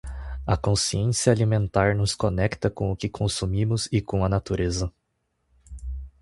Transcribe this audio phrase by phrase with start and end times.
[0.47, 4.91] A consciência alimentar nos conecta com o que consumimos e com a natureza.